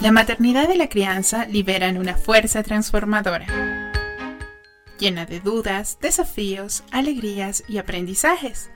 [0.00, 3.92] La maternidad y la crianza liberan una fuerza transformadora,
[4.98, 8.70] llena de dudas, desafíos, alegrías y aprendizajes.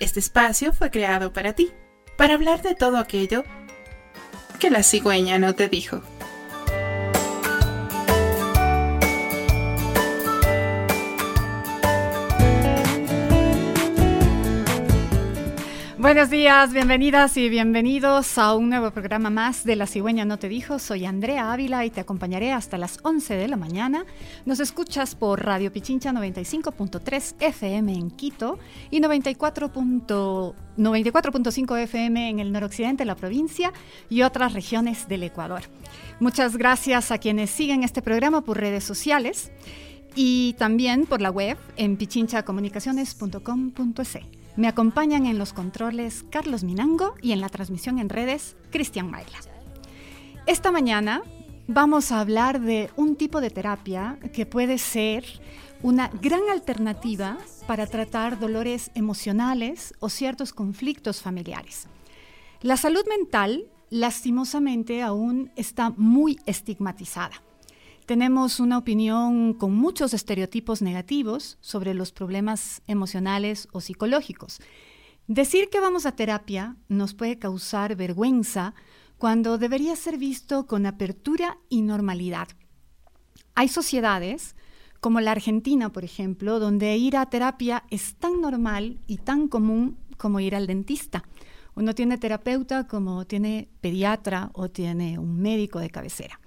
[0.00, 1.70] Este espacio fue creado para ti,
[2.18, 3.44] para hablar de todo aquello
[4.58, 6.02] que la cigüeña no te dijo.
[16.04, 20.50] Buenos días, bienvenidas y bienvenidos a un nuevo programa más de La Cigüeña No Te
[20.50, 20.78] Dijo.
[20.78, 24.04] Soy Andrea Ávila y te acompañaré hasta las 11 de la mañana.
[24.44, 28.58] Nos escuchas por Radio Pichincha 95.3 FM en Quito
[28.90, 33.72] y 94.5 FM en el noroccidente de la provincia
[34.10, 35.62] y otras regiones del Ecuador.
[36.20, 39.52] Muchas gracias a quienes siguen este programa por redes sociales
[40.14, 44.43] y también por la web en pichinchacomunicaciones.com.es.
[44.56, 49.38] Me acompañan en los controles Carlos Minango y en la transmisión en redes Cristian Maila.
[50.46, 51.22] Esta mañana
[51.66, 55.24] vamos a hablar de un tipo de terapia que puede ser
[55.82, 61.88] una gran alternativa para tratar dolores emocionales o ciertos conflictos familiares.
[62.60, 67.42] La salud mental, lastimosamente, aún está muy estigmatizada
[68.06, 74.60] tenemos una opinión con muchos estereotipos negativos sobre los problemas emocionales o psicológicos.
[75.26, 78.74] Decir que vamos a terapia nos puede causar vergüenza
[79.16, 82.48] cuando debería ser visto con apertura y normalidad.
[83.54, 84.54] Hay sociedades,
[85.00, 89.96] como la Argentina, por ejemplo, donde ir a terapia es tan normal y tan común
[90.18, 91.24] como ir al dentista.
[91.74, 96.38] Uno tiene terapeuta como tiene pediatra o tiene un médico de cabecera.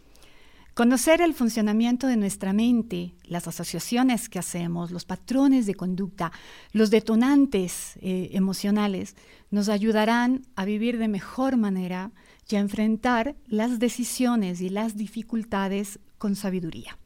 [0.77, 6.31] Conocer el funcionamiento de nuestra mente, las asociaciones que hacemos, los patrones de conducta,
[6.71, 9.15] los detonantes eh, emocionales,
[9.49, 12.11] nos ayudarán a vivir de mejor manera
[12.47, 16.99] y a enfrentar las decisiones y las dificultades con sabiduría.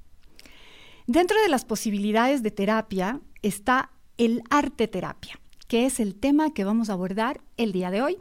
[1.08, 5.40] Dentro de las posibilidades de terapia está el arte terapia,
[5.70, 8.18] que es el tema que vamos a abordar el día de hoy.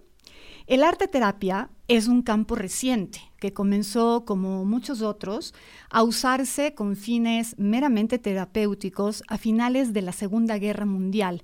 [0.69, 5.55] El arte terapia es un campo reciente que comenzó, como muchos otros,
[5.91, 11.43] a usarse con fines meramente terapéuticos a finales de la Segunda Guerra Mundial,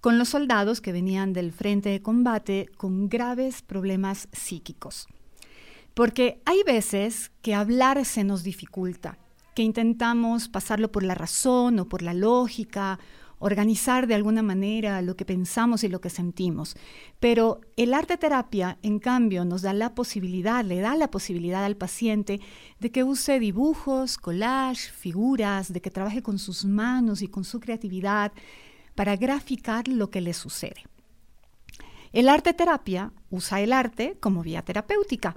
[0.00, 5.08] con los soldados que venían del frente de combate con graves problemas psíquicos.
[5.92, 9.18] Porque hay veces que hablar se nos dificulta,
[9.54, 12.98] que intentamos pasarlo por la razón o por la lógica
[13.42, 16.76] organizar de alguna manera lo que pensamos y lo que sentimos.
[17.18, 21.76] Pero el arte terapia, en cambio, nos da la posibilidad, le da la posibilidad al
[21.76, 22.40] paciente
[22.78, 27.58] de que use dibujos, collage, figuras, de que trabaje con sus manos y con su
[27.58, 28.32] creatividad
[28.94, 30.86] para graficar lo que le sucede.
[32.12, 35.34] El arte terapia usa el arte como vía terapéutica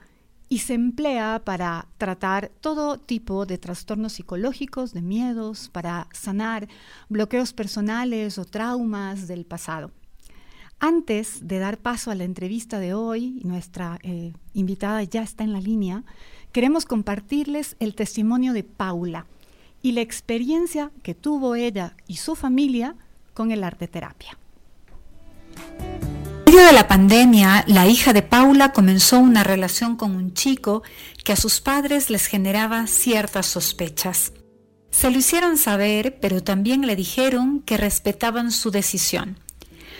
[0.49, 6.67] y se emplea para tratar todo tipo de trastornos psicológicos, de miedos, para sanar
[7.09, 9.91] bloqueos personales o traumas del pasado.
[10.79, 15.53] Antes de dar paso a la entrevista de hoy, nuestra eh, invitada ya está en
[15.53, 16.03] la línea,
[16.51, 19.25] queremos compartirles el testimonio de Paula
[19.81, 22.95] y la experiencia que tuvo ella y su familia
[23.33, 24.37] con el arte terapia
[26.55, 30.83] medio de la pandemia, la hija de Paula comenzó una relación con un chico
[31.25, 34.31] que a sus padres les generaba ciertas sospechas.
[34.89, 39.37] Se lo hicieron saber, pero también le dijeron que respetaban su decisión.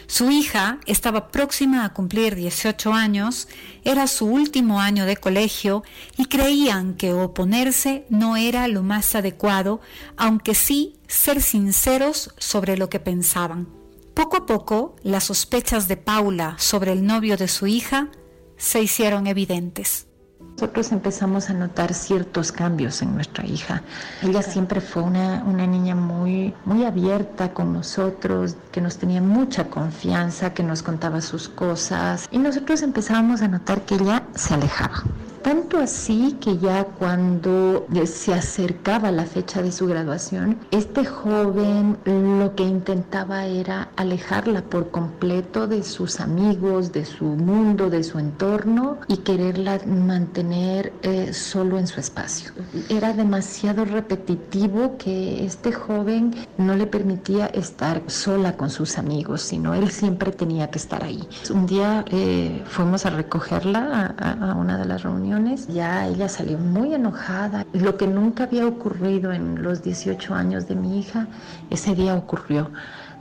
[0.08, 3.50] Su hija estaba próxima a cumplir 18 años,
[3.84, 5.84] era su último año de colegio
[6.16, 9.82] y creían que oponerse no era lo más adecuado,
[10.16, 13.75] aunque sí ser sinceros sobre lo que pensaban.
[14.16, 18.08] Poco a poco, las sospechas de Paula sobre el novio de su hija
[18.56, 20.08] se hicieron evidentes.
[20.54, 23.84] Nosotros empezamos a notar ciertos cambios en nuestra hija.
[24.24, 29.66] Ella siempre fue una, una, niña muy, muy abierta con nosotros, que nos tenía mucha
[29.66, 32.30] confianza, que nos contaba sus cosas.
[32.32, 35.04] Y nosotros empezábamos a notar que ella se alejaba.
[35.46, 42.56] Tanto así que ya cuando se acercaba la fecha de su graduación, este joven lo
[42.56, 48.98] que intentaba era alejarla por completo de sus amigos, de su mundo, de su entorno
[49.08, 52.52] y quererla mantener eh, solo en su espacio.
[52.90, 59.76] Era demasiado repetitivo que este joven no le permitía estar sola con sus amigos, sino
[59.76, 61.22] él siempre tenía que estar ahí.
[61.52, 65.35] Un día eh, fuimos a recogerla a una de las reuniones
[65.68, 67.66] ya ella salió muy enojada.
[67.74, 71.28] Lo que nunca había ocurrido en los 18 años de mi hija,
[71.70, 72.72] ese día ocurrió.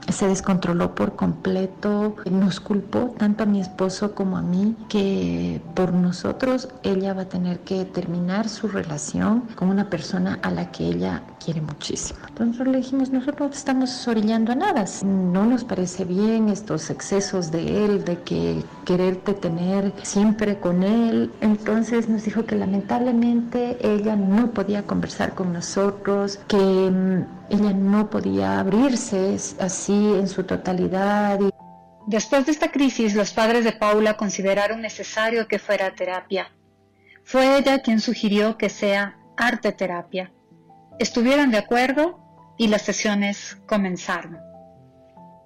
[0.09, 5.93] Se descontroló por completo, nos culpó tanto a mi esposo como a mí que por
[5.93, 10.85] nosotros ella va a tener que terminar su relación con una persona a la que
[10.85, 12.19] ella quiere muchísimo.
[12.27, 17.51] Entonces le dijimos, nosotros no estamos orillando a nada, no nos parece bien estos excesos
[17.51, 21.31] de él, de que quererte tener siempre con él.
[21.41, 28.09] Entonces nos dijo que lamentablemente ella no podía conversar con nosotros, que mm, ella no
[28.09, 31.39] podía abrirse así en su totalidad.
[32.07, 36.51] Después de esta crisis, los padres de Paula consideraron necesario que fuera terapia.
[37.23, 40.31] Fue ella quien sugirió que sea arte terapia.
[40.99, 42.19] Estuvieron de acuerdo
[42.57, 44.37] y las sesiones comenzaron.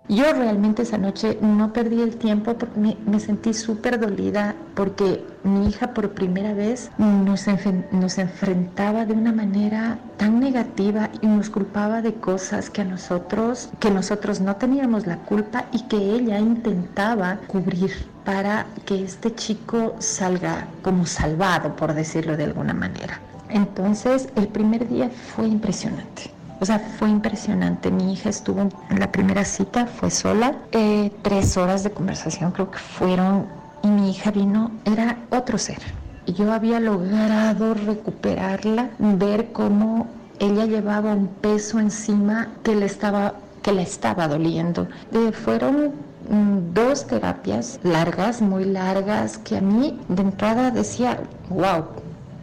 [0.10, 5.68] Yo realmente esa noche no perdí el tiempo porque me, sentí súper dolida porque mi
[5.68, 7.46] hija por primera vez nos,
[7.92, 13.70] nos enfrentaba de una manera tan negativa y nos culpaba de cosas que a nosotros,
[13.80, 17.92] que nosotros no teníamos la culpa y que ella intentaba cubrir
[18.26, 23.20] para que este chico salga como salvado, por decirlo de alguna manera.
[23.50, 27.92] Entonces el primer día fue impresionante o sea, fue impresionante.
[27.92, 30.56] Mi hija estuvo en la primera cita, fue sola.
[30.72, 33.46] Eh, tres horas de conversación creo que fueron.
[33.82, 35.80] Y mi hija vino, era otro ser.
[36.28, 40.08] Yo había logrado recuperarla, ver cómo
[40.40, 44.88] ella llevaba un peso encima que le estaba, que le estaba doliendo.
[45.14, 45.94] Eh, fueron
[46.30, 51.20] mm, dos terapias largas, muy largas, que a mí de entrada decía,
[51.50, 51.86] wow,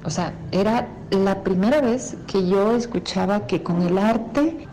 [0.04, 4.68] o sea, era la primera vez que yo escuchaba que con el arte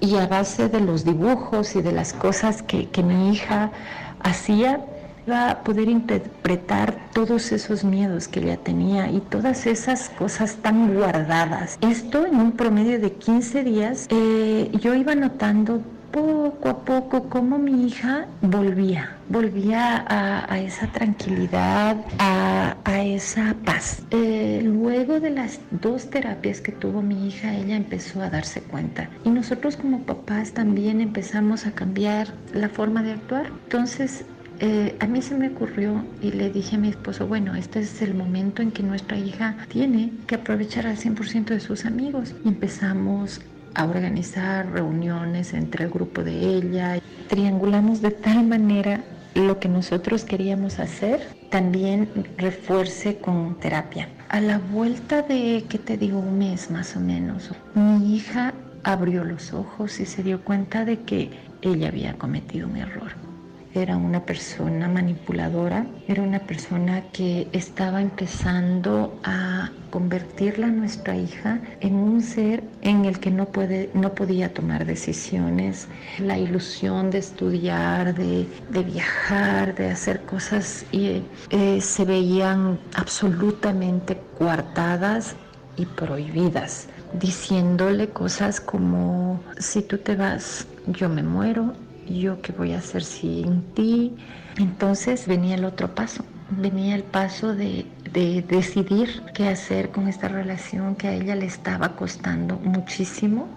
[0.00, 3.72] y, a base de los dibujos y de las cosas que, que mi hija
[4.20, 4.84] hacía,
[5.26, 10.94] iba a poder interpretar todos esos miedos que ella tenía y todas esas cosas tan
[10.94, 11.78] guardadas.
[11.80, 15.80] Esto en un promedio de 15 días, eh, yo iba notando
[16.12, 24.02] poco a poco cómo mi hija volvía, volvía a, esa tranquilidad, a, esa paz.
[24.10, 29.08] Eh, luego de las dos terapias que tuvo mi hija, ella empezó a darse cuenta.
[29.24, 33.46] Y nosotros como papás también empezamos a cambiar la forma de actuar.
[33.64, 34.24] Entonces,
[34.60, 38.02] eh, a mí se me ocurrió y le dije a mi esposo, bueno, este es
[38.02, 42.34] el momento en que nuestra hija tiene que aprovechar al 100% de sus amigos.
[42.44, 43.40] Y empezamos
[43.74, 46.98] a organizar reuniones entre el grupo de ella.
[47.28, 49.04] Triangulamos de tal manera
[49.34, 54.08] lo que nosotros queríamos hacer, también refuerce con terapia.
[54.28, 56.18] A la vuelta de, ¿qué te digo?
[56.18, 58.52] Un mes más o menos, mi hija
[58.84, 61.30] abrió los ojos y se dio cuenta de que
[61.62, 63.31] ella había cometido un error
[63.74, 71.94] era una persona manipuladora, era una persona que estaba empezando a convertirla nuestra hija en
[71.94, 75.88] un ser en el que no, puede, no podía tomar decisiones.
[76.18, 78.46] La ilusión de estudiar, de,
[78.82, 85.36] viajar, de hacer cosas y, eh, se veían absolutamente coartadas
[85.76, 91.74] y prohibidas, diciéndole cosas como, si tú te vas, yo me muero,
[92.20, 94.14] yo qué voy a hacer sin ti.
[94.58, 100.28] Entonces venía el otro paso, venía el paso de, de, decidir qué hacer con esta
[100.28, 103.48] relación que a ella le estaba costando muchísimo.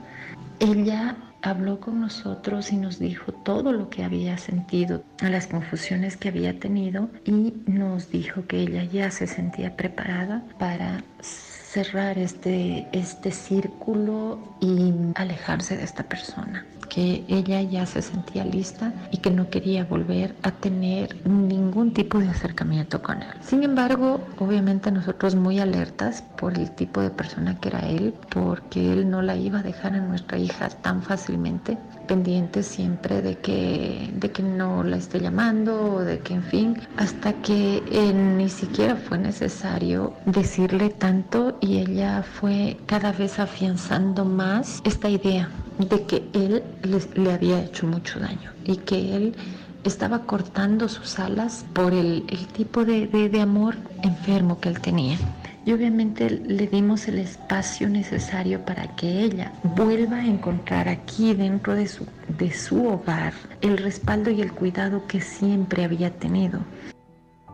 [0.60, 6.30] Ella habló con nosotros y nos dijo todo lo que había sentido, las confusiones que
[6.30, 13.32] había tenido y nos dijo que ella ya se sentía preparada para cerrar este, este
[13.32, 19.50] círculo y alejarse de esta persona que ella ya se sentía lista y que no
[19.50, 23.28] quería volver a tener ningún tipo de acercamiento con él.
[23.42, 28.94] Sin embargo, obviamente nosotros muy alertas por el tipo de persona que era él, porque
[28.94, 34.10] él no la iba a dejar a nuestra hija tan fácilmente, pendientes siempre de que,
[34.14, 38.50] de que no la esté llamando o de que, en fin, hasta que eh, ni
[38.50, 46.04] siquiera fue necesario decirle tanto y ella fue cada vez afianzando más esta idea de
[46.04, 46.64] que él
[47.16, 49.36] le había hecho mucho daño y que él
[49.84, 55.18] estaba cortando sus alas por el, tipo de, de, amor enfermo que él tenía.
[55.66, 61.74] Y obviamente le dimos el espacio necesario para que ella vuelva a encontrar aquí dentro
[61.74, 62.06] de su,
[62.38, 66.60] de su hogar el respaldo y el cuidado que siempre había tenido.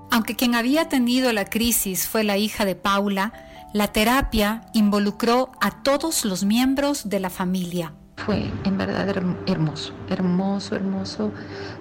[0.09, 3.31] Aunque quien había tenido la crisis fue la hija de Paula,
[3.73, 7.93] la terapia involucró a todos los miembros de la familia
[8.25, 9.07] fue en verdad
[9.47, 11.31] hermoso, hermoso, hermoso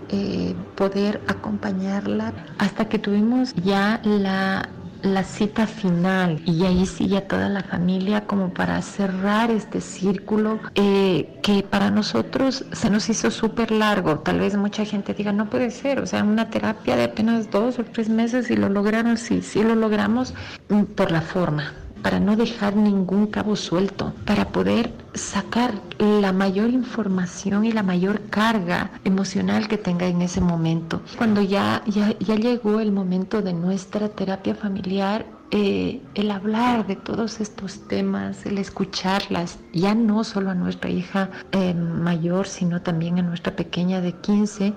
[0.08, 4.68] eh, poder acompañarla hasta que tuvimos ya la
[5.02, 11.38] la cita final y ahí sigue toda la familia como para cerrar este círculo eh,
[11.42, 14.20] que para nosotros se nos hizo súper largo.
[14.20, 17.78] Tal vez mucha gente diga, no puede ser, o sea, una terapia de apenas dos
[17.78, 20.34] o tres meses y lo lograron, sí, sí lo logramos
[20.68, 26.70] mm, por la forma para no dejar ningún cabo suelto, para poder sacar la mayor
[26.70, 31.02] información y la mayor carga emocional que tenga en ese momento.
[31.18, 37.40] Cuando ya, ya, llegó el momento de nuestra terapia familiar, eh, el hablar de todos
[37.40, 43.22] estos temas, el escucharlas, ya no solo a nuestra hija eh, mayor, sino también a
[43.22, 44.74] nuestra pequeña de 15,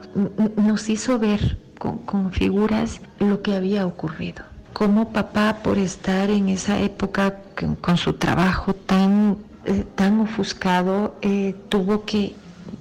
[0.58, 6.50] nos hizo ver con, con figuras lo que había ocurrido cómo papá por estar en
[6.50, 7.40] esa época
[7.82, 12.36] con, su trabajo tan, eh, tan ofuscado eh, tuvo que,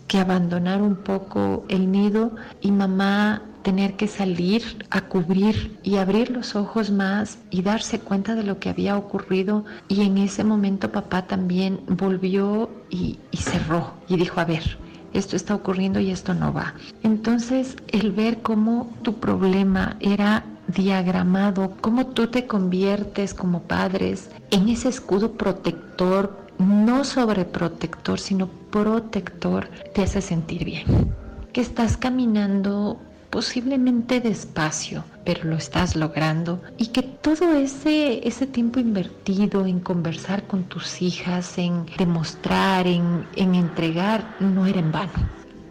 [0.09, 6.31] que abandonar un poco el nido y mamá tener que salir a cubrir y abrir
[6.31, 9.65] los ojos más y darse cuenta de lo que había ocurrido.
[9.89, 14.79] Y en ese momento papá también volvió y, y, cerró y dijo, a ver,
[15.13, 16.75] esto está ocurriendo y esto no va.
[17.03, 24.69] Entonces el ver cómo tu problema era diagramado cómo tú te conviertes como padres en
[24.69, 31.15] ese escudo protector, no sobreprotector, sino protector, te hace sentir bien.
[31.53, 33.01] Que estás caminando
[33.33, 40.47] posiblemente despacio, pero lo estás logrando y que todo ese, ese tiempo invertido en conversar
[40.47, 45.13] con tus hijas, en demostrar, en, en entregar, no era en vano.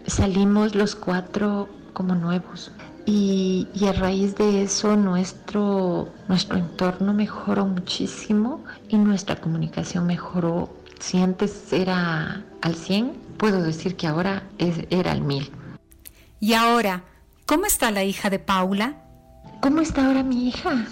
[0.08, 2.72] Salimos los cuatro como nuevos,
[3.05, 10.70] y, a raíz de eso nuestro, nuestro entorno mejoró muchísimo y nuestra comunicación mejoró.
[11.00, 15.51] Si antes era al 100, puedo decir que ahora es, era al 1000.
[16.39, 17.03] Y ahora,
[17.46, 18.96] ¿cómo está la hija de Paula?
[19.62, 20.86] ¿Cómo está ahora mi hija?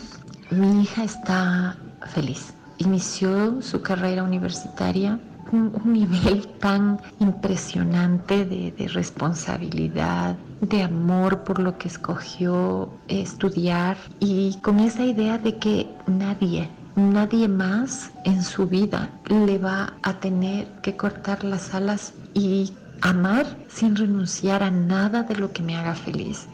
[0.50, 1.78] Mi hija está
[2.14, 2.54] feliz.
[2.80, 5.20] Inició su carrera universitaria
[5.52, 14.80] un, nivel tan impresionante de, responsabilidad, de amor por lo que escogió estudiar y con
[14.80, 20.96] esa idea de que nadie, nadie más en su vida le va a tener que
[20.96, 26.48] cortar las alas y amar sin renunciar a nada de lo que me haga feliz.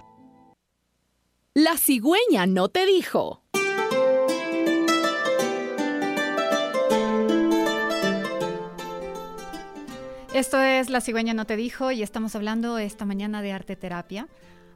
[1.53, 3.41] La cigüeña no te dijo.
[10.35, 14.27] Esto es La cigüeña no te dijo y estamos hablando esta mañana de arte terapia.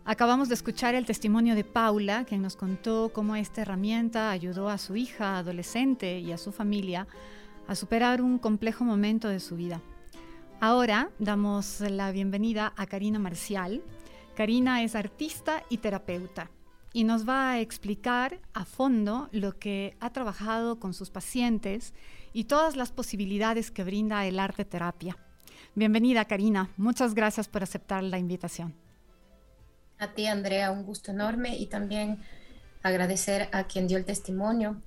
[0.06, 4.78] Acabamos de escuchar el testimonio de Paula, quien nos contó cómo esta herramienta ayudó a
[4.78, 7.08] su hija adolescente y a su familia
[7.68, 9.82] a superar un complejo momento de su vida.
[10.62, 13.84] Ahora damos la bienvenida a Karina Marcial.
[14.38, 16.50] Karina es artista y terapeuta
[16.94, 21.94] y nos va a explicar a fondo lo que ha trabajado con sus pacientes
[22.32, 25.18] y todas las posibilidades que brinda el arte terapia.
[25.76, 26.70] Bienvenida, Karina.
[26.78, 28.74] Muchas gracias por aceptar la invitación.
[29.98, 32.20] A ti, Andrea, un gusto enorme y también
[32.84, 34.82] agradecer a quien dio el testimonio.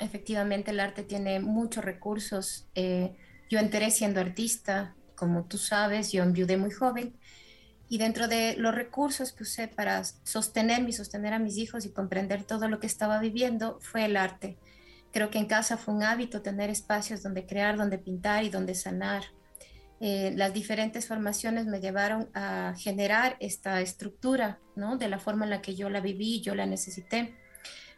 [0.00, 2.66] Efectivamente, el arte tiene muchos recursos.
[2.74, 3.16] Eh,
[3.50, 7.14] yo enteré siendo artista, como tú sabes, yo enviudé muy joven
[7.88, 11.90] y dentro de los recursos que usé para sostenerme y sostener a mis hijos y
[11.90, 14.58] comprender todo lo que estaba viviendo fue el arte.
[15.10, 18.74] Creo que en casa fue un hábito tener espacios donde crear, donde pintar y donde
[18.74, 19.24] sanar.
[20.00, 24.96] Eh, las diferentes formaciones me llevaron a generar esta estructura, ¿no?
[24.96, 27.34] De la forma en la que yo la viví, yo la necesité.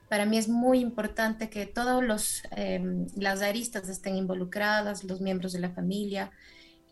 [0.08, 5.52] Para mí es muy importante que todos los em, las aristas estén involucradas, los miembros
[5.52, 6.32] de la familia,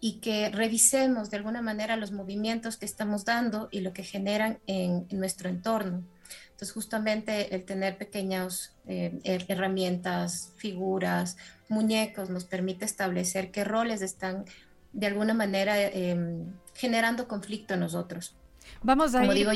[0.01, 4.59] y que revisemos de alguna manera los movimientos que estamos dando y lo que generan
[4.67, 6.05] en, nuestro entorno.
[6.51, 11.37] Entonces, justamente el tener pequeñas eh, herramientas, figuras,
[11.69, 14.45] muñecos nos permite establecer qué roles están
[14.93, 18.35] de alguna manera em, generando conflicto en nosotros.
[18.83, 19.49] Vamos a, ir,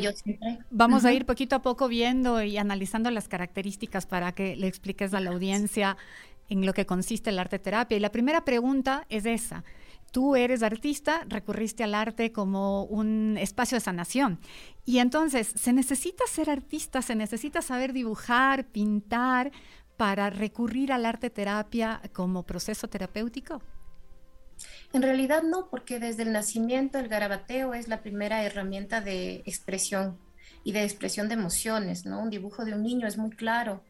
[0.70, 5.12] vamos a ir poquito a poco viendo y analizando las características para que le expliques
[5.14, 5.96] a la audiencia
[6.48, 7.96] en lo que consiste el arte terapia.
[7.96, 9.64] Y la primera pregunta es esa.
[10.10, 14.40] Tú eres artista, recurriste al arte como un espacio de sanación.
[14.84, 17.00] Y entonces, ¿se necesita ser artista?
[17.00, 19.52] ¿Se necesita saber dibujar, pintar
[19.96, 23.62] para recurrir al arte terapia como proceso terapéutico?
[24.92, 30.18] En realidad no, porque desde el nacimiento el garabateo es la primera herramienta de expresión
[30.64, 32.20] y de expresión de emociones, ¿no?
[32.20, 33.82] Un dibujo de un niño es muy claro.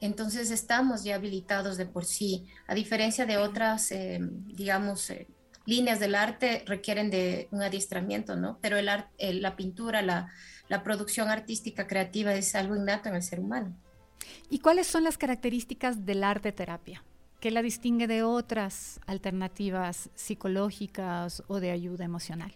[0.00, 5.28] Entonces estamos ya habilitados de por sí, a diferencia de otras, eh, digamos, eh,
[5.64, 8.58] líneas del arte requieren de un adiestramiento, ¿no?
[8.60, 10.28] Pero el arte, la pintura, la,
[10.68, 13.76] la producción artística creativa es algo innato en el ser humano.
[14.50, 17.04] ¿Y cuáles son las características del arte terapia?
[17.42, 22.54] ¿Qué la distingue de otras alternativas psicológicas o de ayuda emocional?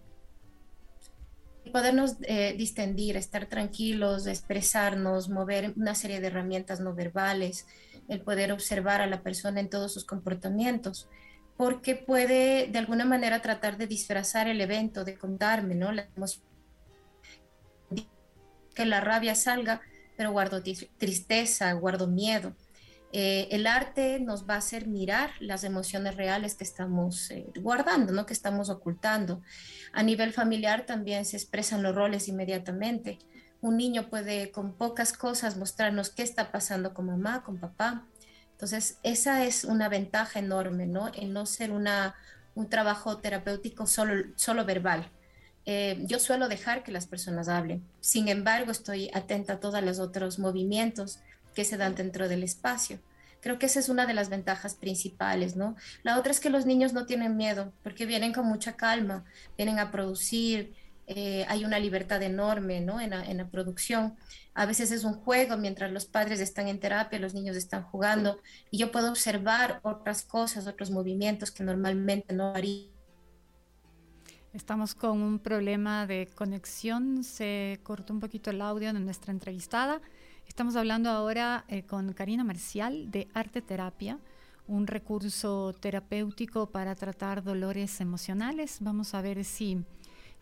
[1.73, 7.67] Podernos eh, distendir, estar tranquilos, expresarnos, mover una serie de herramientas no verbales,
[8.07, 11.09] el poder observar a la persona en todos sus comportamientos,
[11.57, 15.91] porque puede de alguna manera tratar de disfrazar el evento, de contarme, ¿no?
[18.73, 19.81] Que la rabia salga,
[20.17, 22.55] pero guardo tristeza, guardo miedo.
[23.19, 28.13] Eh, el arte nos va a hacer mirar las emociones reales que estamos eh, guardando,
[28.13, 28.27] ¿no?
[28.27, 29.41] que estamos ocultando.
[29.95, 33.19] A nivel familiar también se expresan los roles inmediatamente.
[33.63, 38.07] Un niño puede con pocas cosas mostrarnos qué está pasando con mamá, con papá.
[38.51, 41.09] Entonces, esa es una ventaja enorme, ¿no?
[41.09, 42.17] El no ser una,
[42.55, 45.11] un trabajo terapéutico solo, solo verbal.
[45.65, 47.83] Eh, yo suelo dejar que las personas hablen.
[47.99, 51.21] Sin embargo, estoy atenta a todos los otros movimientos
[51.57, 53.01] que se dan dentro del espacio.
[53.41, 55.75] Creo que esa es una de las ventajas principales, ¿no?
[56.03, 59.25] La otra es que los niños no tienen miedo porque vienen con mucha calma,
[59.57, 60.75] vienen a producir,
[61.07, 63.01] eh, hay una libertad enorme, ¿no?
[63.01, 64.17] En la, producción.
[64.55, 68.39] A veces es un juego mientras los padres están en terapia, los niños están jugando
[68.71, 72.89] y yo puedo observar otras cosas, otros movimientos que normalmente no haría.
[74.53, 80.01] Estamos con un problema de conexión, se cortó un poquito el audio de nuestra entrevistada.
[80.47, 84.19] Estamos hablando ahora eh, con Karina Marcial de Arte Terapia,
[84.67, 88.79] un recurso terapéutico para tratar dolores emocionales.
[88.81, 89.85] Vamos a ver si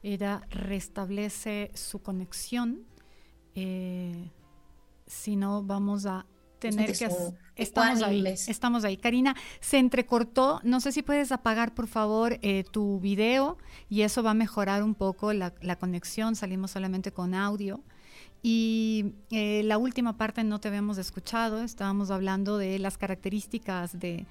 [0.02, 2.84] ella restablece su conexión.
[3.54, 4.30] Eh,
[5.06, 6.26] si no, vamos a
[6.70, 7.08] tener que...
[7.56, 8.96] Estamos ahí, estamos ahí.
[8.96, 10.60] Karina, se entrecortó.
[10.64, 14.82] No sé si puedes apagar, por favor, eh, tu video y eso va a mejorar
[14.82, 16.36] un poco la, la conexión.
[16.36, 17.80] Salimos solamente con audio.
[18.42, 24.26] Y eh, la última parte no te habíamos escuchado, estábamos hablando de las características de,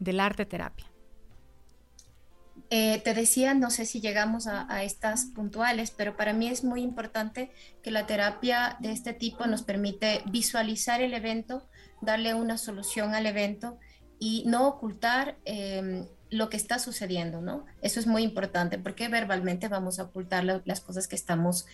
[0.00, 0.86] del arte terapia.
[2.70, 6.82] Eh, te decía, no sé si llegamos a, estas puntuales, pero para mí es muy
[6.82, 7.50] importante
[7.82, 11.68] que la terapia de este tipo nos permite visualizar el evento,
[12.02, 13.78] darle una solución al evento
[14.18, 17.64] y no ocultar em, lo que está sucediendo, ¿no?
[17.80, 21.66] Eso es muy importante porque verbalmente vamos a ocultar las cosas que estamos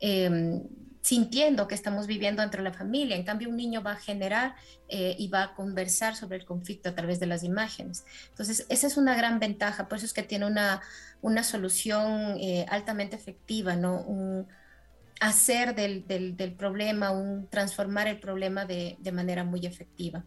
[0.00, 0.62] eh,
[1.02, 3.16] sintiendo que estamos viviendo entre la familia.
[3.16, 4.54] En cambio, un niño va a generar
[4.88, 8.04] eh, y va a conversar sobre el conflicto a través de las imágenes.
[8.28, 10.82] Entonces, esa es una gran ventaja, por eso es que tiene una,
[11.22, 14.46] una solución eh, altamente efectiva, ¿no?
[15.20, 20.24] Hacer del, del, problema, un transformar el problema de, de, manera muy efectiva.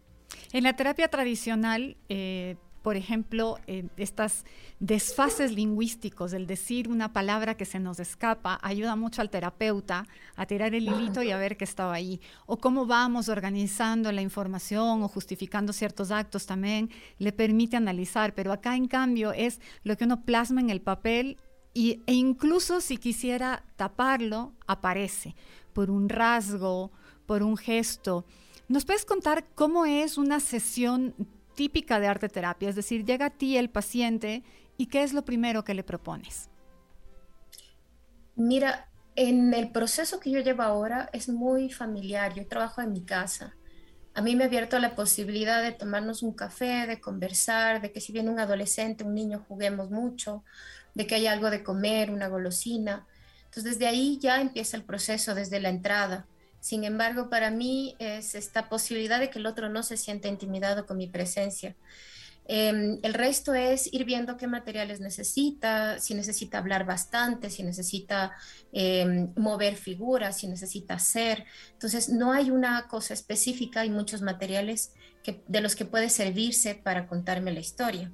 [0.52, 4.44] En la terapia tradicional, eh, por ejemplo, eh, estas
[4.78, 10.44] desfases lingüísticos, el decir una palabra que se nos escapa, ayuda mucho al terapeuta a
[10.44, 12.20] tirar el hilito y a ver qué estaba ahí.
[12.44, 18.52] O cómo vamos organizando la información o justificando ciertos actos también le permite analizar, pero
[18.52, 21.38] acá en cambio es lo que uno plasma en el papel
[21.74, 25.34] y, e incluso si quisiera taparlo, aparece
[25.72, 26.92] por un rasgo,
[27.26, 28.24] por un gesto.
[28.68, 31.14] ¿Nos puedes contar cómo es una sesión
[31.54, 34.42] típica de arte terapia, es decir, llega a ti el paciente
[34.76, 36.48] y ¿qué es lo primero que le propones?
[38.36, 43.04] Mira, en el proceso que yo llevo ahora es muy familiar, yo trabajo en mi
[43.04, 43.54] casa.
[44.14, 48.00] A mí me ha abierto la posibilidad de tomarnos un café, de conversar, de que
[48.00, 50.44] si viene un adolescente, un niño, juguemos mucho,
[50.94, 53.06] de que hay algo de comer, una golosina.
[53.44, 56.26] Entonces desde ahí ya empieza el proceso, desde la entrada.
[56.60, 60.86] Sin embargo, para mí es esta posibilidad de que el otro no se sienta intimidado
[60.86, 61.76] con mi presencia.
[62.46, 68.32] Em, el resto es ir viendo qué materiales necesita, si necesita hablar bastante, si necesita
[68.72, 71.44] em, mover figuras, si necesita hacer.
[71.72, 74.92] Entonces, no hay una cosa específica, hay muchos materiales
[75.46, 78.12] de los que puede servirse para contarme la historia.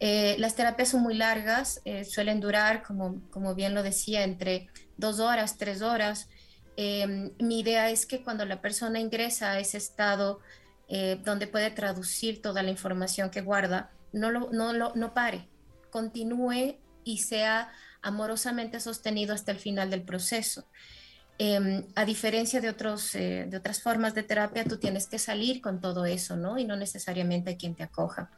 [0.00, 4.68] Eh, las terapias son muy largas, eh, suelen durar, como, como bien lo decía, entre
[4.96, 6.28] dos horas, tres horas.
[6.76, 10.40] Em, mi idea es que cuando la persona ingresa a ese estado
[10.88, 15.48] eh, donde puede traducir toda la información que guarda, no, lo, no, lo, no pare,
[15.90, 20.64] continúe y sea amorosamente sostenido hasta el final del proceso.
[21.38, 25.80] Em, a diferencia de, otros, de otras formas de terapia, tú tienes que salir con
[25.80, 26.58] todo eso, ¿no?
[26.58, 28.30] Y no necesariamente quien te acoja.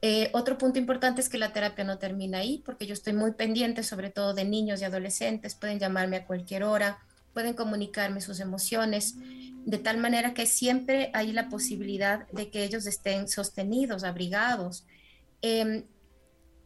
[0.00, 3.32] Eh, otro punto importante es que la terapia no termina ahí, porque yo estoy muy
[3.32, 7.00] pendiente, sobre todo de niños y adolescentes, pueden llamarme a cualquier hora,
[7.34, 9.16] pueden comunicarme sus emociones,
[9.64, 14.86] de tal manera que siempre hay la posibilidad de que ellos estén sostenidos, abrigados.
[15.42, 15.84] Em,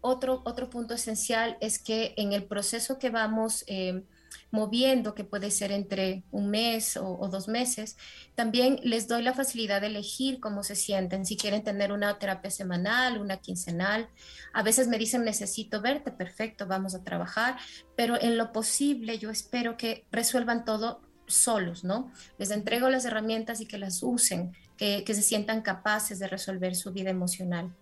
[0.03, 4.05] otro, otro punto esencial es que en el proceso que vamos em,
[4.53, 7.97] moviendo, que puede ser entre un mes o, dos meses.
[8.35, 12.51] También les doy la facilidad de elegir cómo se sienten, si quieren tener una terapia
[12.51, 14.09] semanal, una quincenal.
[14.53, 17.57] A veces me dicen, necesito verte, perfecto, vamos a trabajar,
[17.97, 22.13] pero en lo posible yo espero que resuelvan todo solos, ¿no?
[22.37, 26.93] Les entrego las herramientas y que las usen, que, se sientan capaces de resolver su
[26.93, 27.75] vida emocional.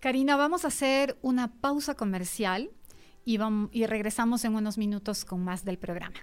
[0.00, 2.70] Karina, vamos a hacer una pausa comercial
[3.24, 6.20] y, vamos, y regresamos en unos minutos con más del programa.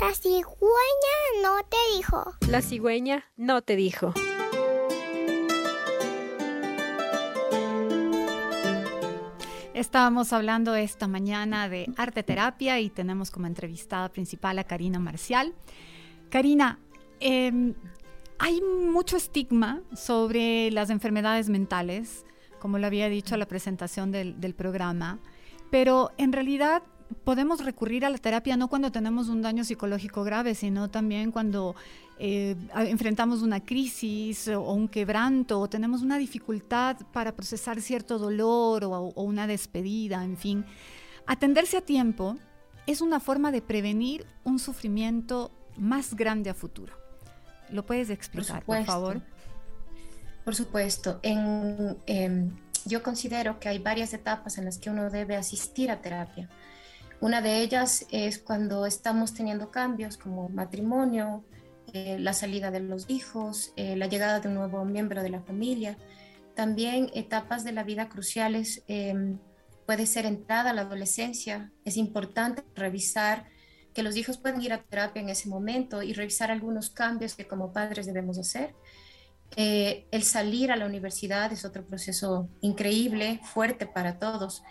[0.00, 2.34] La cigüeña no te dijo.
[2.48, 4.12] La cigüeña no te dijo.
[9.72, 15.54] Estábamos hablando esta mañana de arte terapia y tenemos como entrevistada principal a Karina Marcial.
[16.28, 16.80] Karina,
[17.20, 17.74] em,
[18.40, 22.24] hay mucho estigma sobre las enfermedades mentales,
[22.58, 25.20] como lo había dicho a la presentación del, del programa,
[25.70, 26.82] pero en realidad
[27.24, 31.74] podemos recurrir a la terapia no cuando tenemos un daño psicológico grave, sino también cuando
[32.18, 38.84] eh, enfrentamos una crisis o, un quebranto o tenemos una dificultad para procesar cierto dolor
[38.84, 40.64] o, o una despedida, en fin.
[41.26, 42.36] Atenderse a tiempo
[42.86, 46.94] es una forma de prevenir un sufrimiento más grande a futuro.
[47.70, 49.22] ¿Lo puedes explicar, por, favor?
[50.44, 51.20] Por supuesto.
[51.22, 52.50] En, em,
[52.84, 56.48] yo considero que hay varias etapas en las que uno debe asistir a terapia.
[57.20, 61.44] Una de ellas es cuando estamos teniendo cambios como matrimonio,
[61.92, 65.42] eh, la salida de los hijos, eh, la llegada de un nuevo miembro de la
[65.42, 65.98] familia.
[66.54, 69.38] También etapas de la vida cruciales, em,
[69.86, 71.72] puede ser entrada a la adolescencia.
[71.84, 73.46] Es importante revisar
[73.92, 77.46] que los hijos pueden ir a terapia en ese momento y revisar algunos cambios que
[77.46, 78.74] como padres debemos hacer.
[79.56, 84.62] Eh, el salir a la universidad es otro proceso increíble, fuerte para todos.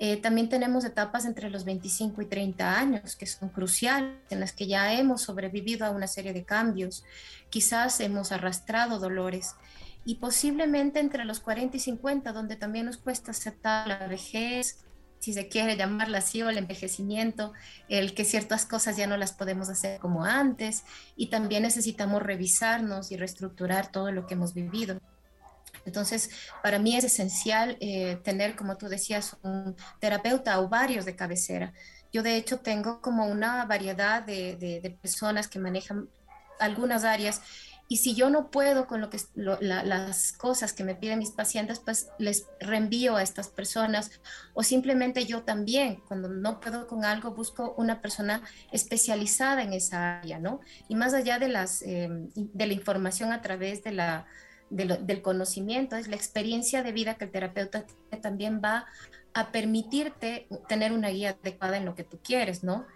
[0.00, 4.52] Eh, también tenemos etapas entre los 25 y 30 años que son cruciales, en las
[4.52, 7.04] que ya hemos sobrevivido a una serie de cambios,
[7.50, 9.56] quizás hemos arrastrado dolores.
[10.04, 14.78] Y posiblemente entre los 40 y 50, donde también nos cuesta aceptar la vejez,
[15.18, 17.52] si se quiere llamarla así, o el envejecimiento,
[17.88, 20.84] el que ciertas cosas ya no las podemos hacer como antes.
[21.16, 25.00] Y también necesitamos revisarnos y reestructurar todo lo que hemos vivido.
[25.88, 26.30] Entonces,
[26.62, 31.72] para mí es esencial eh, tener, como tú decías, un terapeuta o varios de cabecera.
[32.12, 36.08] Yo, de hecho, tengo como una variedad de, personas que manejan
[36.60, 37.40] algunas áreas
[37.90, 41.80] y si yo no puedo con lo que las cosas que me piden mis pacientes,
[41.80, 44.10] pues les reenvío a estas personas
[44.52, 50.18] o simplemente yo también, cuando no puedo con algo, busco una persona especializada en esa
[50.18, 50.60] área, ¿no?
[50.88, 54.26] Y más allá de las eh, de la información a través de la
[54.70, 57.84] del conocimiento, es la experiencia de vida que el terapeuta
[58.20, 58.86] también va
[59.34, 62.86] a permitirte tener una guía adecuada en lo que tú quieres, ¿no?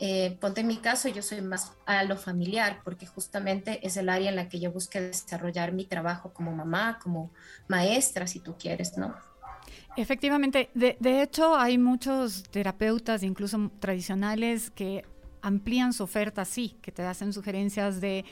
[0.00, 4.08] Eh, ponte en mi caso, yo soy más a lo familiar, porque justamente es el
[4.08, 7.32] área en la que yo busqué desarrollar mi trabajo como mamá, como
[7.66, 9.14] maestra, si tú quieres, ¿no?
[9.96, 15.04] Efectivamente, de, de hecho hay muchos terapeutas, incluso tradicionales, que
[15.48, 18.24] amplían su oferta, sí, que te hacen sugerencias de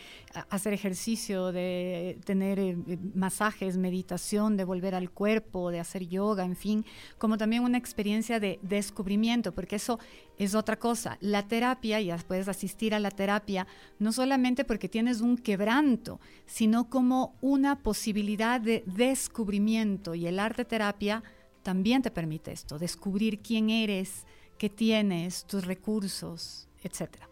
[0.51, 6.45] hacer ejercicio, de tener eh, eh, masajes, meditación, de volver al cuerpo, de hacer yoga,
[6.45, 6.85] en fin,
[7.19, 9.99] como también una experiencia de descubrimiento, porque eso
[10.39, 11.19] es otra cosa.
[11.21, 13.67] La terapia, ya puedes asistir a la terapia,
[13.99, 20.65] no solamente porque tienes un quebranto, sino como una posibilidad de descubrimiento y el arte
[20.65, 21.23] terapia
[21.63, 24.25] también te permite esto, descubrir quién eres,
[24.57, 27.29] qué tienes, tus recursos etcétera.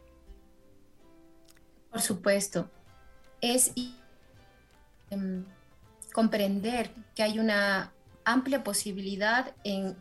[1.90, 2.70] Por supuesto,
[3.40, 3.72] es
[5.10, 5.44] em,
[6.12, 7.92] comprender que hay una
[8.24, 9.96] amplia posibilidad en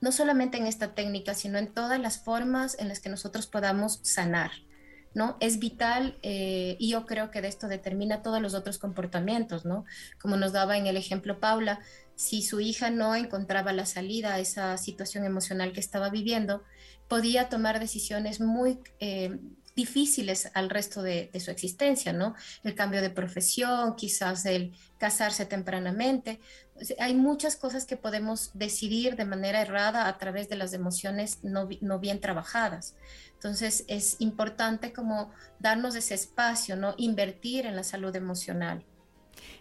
[0.00, 4.00] no solamente en esta técnica, sino en todas las formas en las que nosotros podamos
[4.02, 4.50] sanar.
[5.14, 5.36] ¿No?
[5.40, 9.84] Es vital eh, y yo creo que de esto determina todos los otros comportamientos, ¿no?
[10.20, 11.80] Como nos daba en el ejemplo Paula,
[12.16, 16.62] si su hija no encontraba la salida a esa situación emocional que estaba viviendo,
[17.08, 19.38] podía tomar decisiones muy eh,
[19.76, 22.34] difíciles al resto de, su existencia, ¿no?
[22.62, 26.40] El cambio de profesión, quizás el casarse tempranamente.
[26.98, 31.68] Hay muchas cosas que podemos decidir de manera errada a través de las emociones no,
[31.80, 32.96] no bien trabajadas.
[33.34, 36.94] Entonces es importante como darnos ese espacio, ¿no?
[36.96, 38.84] Invertir en la salud emocional.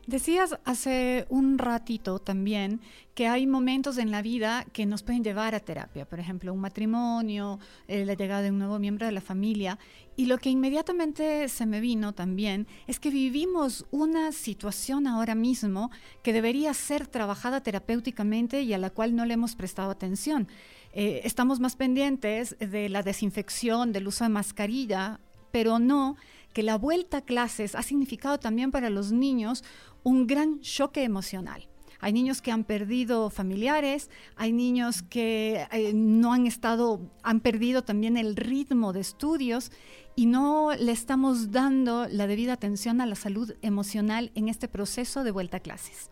[0.05, 2.81] Decías hace un ratito también
[3.15, 6.59] que hay momentos en la vida que nos pueden llevar a terapia, por ejemplo, un
[6.59, 9.77] matrimonio, eh, la llegada de un nuevo miembro de la familia.
[10.15, 15.91] Y lo que inmediatamente se me vino también es que vivimos una situación ahora mismo
[16.21, 20.47] que debería ser trabajada terapéuticamente y a la cual no le hemos prestado atención.
[20.93, 25.19] Eh, estamos más pendientes de la desinfección, del uso de mascarilla,
[25.51, 26.17] pero no
[26.53, 29.63] que la vuelta a clases ha significado también para los niños
[30.03, 31.67] un gran choque emocional.
[31.99, 37.83] Hay niños que han perdido familiares, hay niños que eh, no han estado, han perdido
[37.83, 39.71] también el ritmo de estudios
[40.15, 45.23] y no le estamos dando la debida atención a la salud emocional en este proceso
[45.23, 46.11] de vuelta a clases.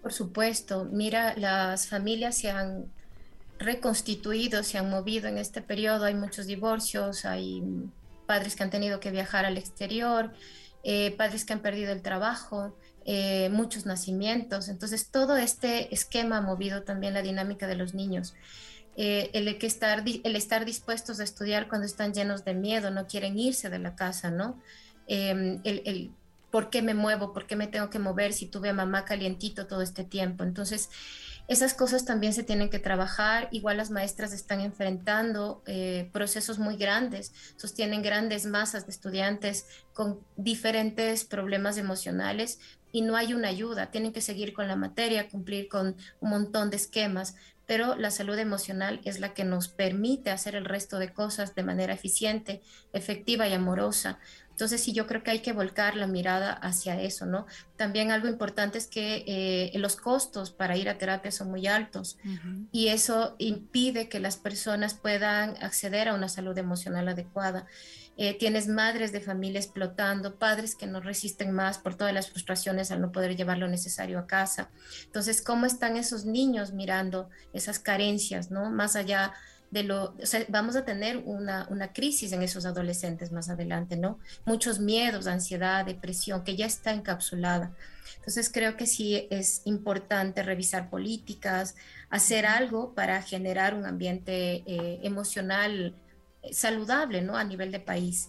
[0.00, 2.86] Por supuesto, mira, las familias se han
[3.58, 7.62] reconstituido, se han movido en este periodo, hay muchos divorcios, hay
[8.32, 10.32] padres que han tenido que viajar al exterior,
[10.84, 14.70] eh, padres que han perdido el trabajo, eh, muchos nacimientos.
[14.70, 18.32] Entonces, todo este esquema ha movido también la dinámica de los niños.
[18.96, 23.06] Eh, el, que estar, el estar dispuestos a estudiar cuando están llenos de miedo, no
[23.06, 24.58] quieren irse de la casa, ¿no?
[25.08, 26.10] Em, el, el,
[26.50, 29.66] por qué me muevo, por qué me tengo que mover si tuve a mamá calientito
[29.66, 30.42] todo este tiempo.
[30.42, 30.88] Entonces,
[31.52, 33.48] esas cosas también se tienen que trabajar.
[33.52, 40.20] Igual las maestras están enfrentando eh, procesos muy grandes, sostienen grandes masas de estudiantes con
[40.36, 42.58] diferentes problemas emocionales
[42.90, 43.90] y no hay una ayuda.
[43.90, 47.34] Tienen que seguir con la materia, cumplir con un montón de esquemas,
[47.66, 51.62] pero la salud emocional es la que nos permite hacer el resto de cosas de
[51.62, 52.60] manera eficiente,
[52.92, 54.18] efectiva y amorosa.
[54.62, 57.46] Entonces sí, yo creo que hay que volcar la mirada hacia eso, ¿no?
[57.74, 62.16] También algo importante es que eh, los costos para ir a terapia son muy altos
[62.70, 67.66] y eso impide que las personas puedan acceder a una salud emocional adecuada.
[68.16, 72.92] Eh, tienes madres de familia explotando, padres que no resisten más por todas las frustraciones
[72.92, 74.70] al no poder llevar lo necesario a casa.
[75.06, 78.70] Entonces, ¿cómo están esos niños mirando esas carencias, ¿no?
[78.70, 79.32] Más allá de
[79.72, 84.18] lo, o sea, vamos a tener una, una, crisis en esos adolescentes más adelante, ¿no?
[84.44, 87.72] Muchos miedos, ansiedad, depresión, que ya está encapsulada.
[88.16, 91.74] Entonces creo que sí es importante revisar políticas,
[92.10, 95.94] hacer algo para generar un ambiente eh, emocional
[96.42, 97.36] eh, saludable, ¿no?
[97.36, 98.28] A nivel de país.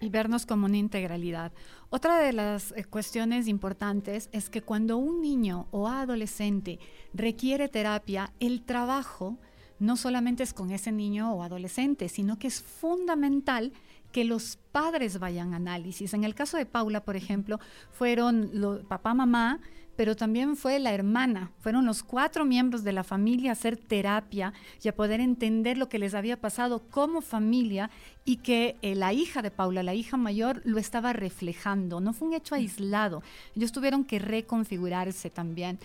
[0.00, 1.52] Y vernos como una integralidad.
[1.90, 6.78] Otra de las eh, cuestiones importantes es que cuando un niño o adolescente
[7.14, 9.38] requiere terapia, el trabajo
[9.80, 13.72] no solamente es con ese niño o adolescente, sino que es fundamental
[14.12, 16.14] que los padres vayan a análisis.
[16.14, 17.58] En el caso de Paula, por ejemplo,
[17.92, 19.60] fueron papá, mamá,
[19.96, 24.54] pero también fue la hermana, fueron los cuatro miembros de la familia a hacer terapia
[24.82, 27.90] y a poder entender lo que les había pasado como familia
[28.24, 32.00] y que eh, la hija de Paula, la hija mayor, lo estaba reflejando.
[32.00, 33.22] No fue un hecho aislado,
[33.54, 35.78] ellos tuvieron que reconfigurarse también.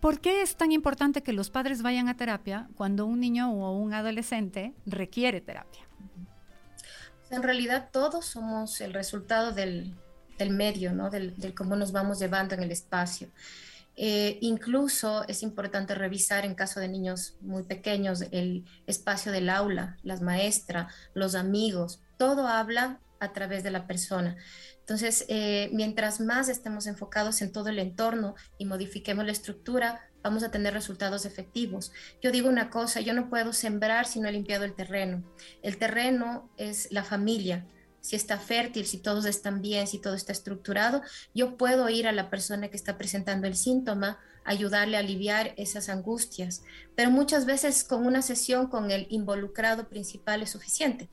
[0.00, 3.76] ¿Por qué es tan importante que los padres vayan a terapia cuando un niño o
[3.76, 5.82] un adolescente requiere terapia?
[7.30, 9.94] En realidad todos somos el resultado del,
[10.48, 11.10] medio, ¿no?
[11.10, 13.28] Del, cómo nos vamos llevando en el espacio.
[13.94, 19.98] Eh, incluso es importante revisar en caso de niños muy pequeños el espacio del aula,
[20.02, 24.36] las maestras, los amigos, todo habla a través de la persona.
[24.80, 30.42] Entonces, eh, mientras más estemos enfocados en todo el entorno y modifiquemos la estructura, vamos
[30.42, 31.92] a tener resultados efectivos.
[32.20, 35.22] Yo digo una cosa, yo no puedo sembrar si no he limpiado el terreno.
[35.62, 37.66] El terreno es la familia.
[38.00, 41.02] Si está fértil, si todos están bien, si todo está estructurado,
[41.34, 45.88] yo puedo ir a la persona que está presentando el síntoma, ayudarle a aliviar esas
[45.88, 46.62] angustias.
[46.94, 51.08] Pero muchas veces con una sesión con el involucrado principal es suficiente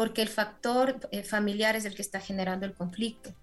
[0.00, 3.34] porque el factor eh, familiar es el que está generando el conflicto.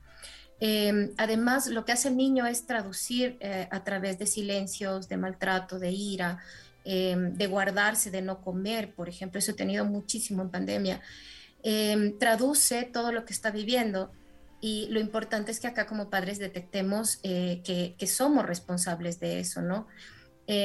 [0.59, 5.17] Em, además, lo que hace el niño es traducir eh, a través de silencios, de
[5.17, 6.39] maltrato, de ira,
[6.83, 11.01] em, de guardarse, de no comer, por ejemplo, eso he tenido muchísimo en pandemia.
[11.61, 14.11] Em, traduce todo lo que está viviendo
[14.61, 19.39] y lo importante es que acá como padres detectemos eh, que, que, somos responsables de
[19.39, 19.87] eso, ¿no?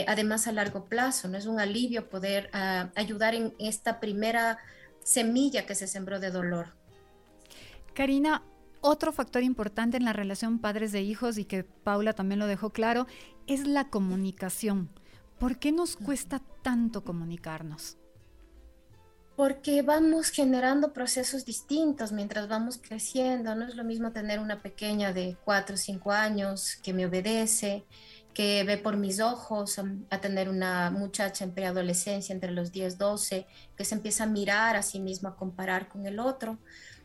[0.07, 1.37] además a largo plazo, ¿no?
[1.37, 4.59] Es un alivio poder ah, ayudar en esta primera
[5.03, 6.77] semilla que se sembró de dolor.
[7.93, 8.45] Karina,
[8.81, 12.71] otro factor importante en la relación padres de hijos y que Paula también lo dejó
[12.71, 13.07] claro
[13.47, 14.91] es la comunicación.
[15.39, 17.99] ¿Por qué nos cuesta tanto comunicarnos?
[19.37, 23.55] Porque vamos generando procesos distintos mientras vamos creciendo.
[23.55, 27.85] No es lo mismo tener una pequeña de 4 o 5 años que me obedece,
[28.35, 29.79] que ve por mis ojos
[30.11, 34.77] a, tener una muchacha en preadolescencia entre los 10, 12, que se empieza a mirar
[34.77, 36.59] a sí mismo, a comparar con el otro,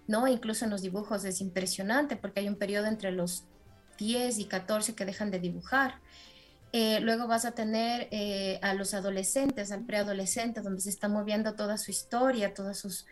[0.08, 0.28] ¿no?
[0.28, 3.46] Incluso en los dibujos es impresionante porque hay un periodo entre los
[3.98, 6.02] 10 y 14 que dejan de dibujar.
[6.80, 11.56] Eh, luego vas a tener eh, a los adolescentes, al preadolescente, donde se está moviendo
[11.56, 13.08] toda su historia, todas sus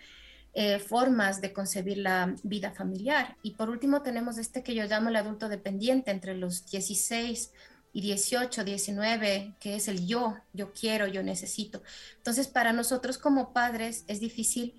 [0.53, 3.37] eh, formas de concebir la vida familiar.
[3.41, 7.53] Y por último tenemos este que yo llamo el adulto dependiente, entre los 16
[7.91, 11.81] y 18, 19, que es el yo, yo quiero, yo necesito.
[12.17, 14.75] Entonces, para nosotros como padres es difícil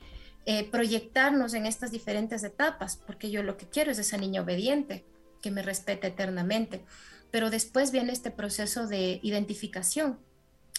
[0.71, 5.05] proyectarnos en estas diferentes etapas, porque yo lo que quiero es esa niña obediente,
[5.43, 6.85] que me respete eternamente
[7.31, 10.19] pero después viene este proceso de identificación,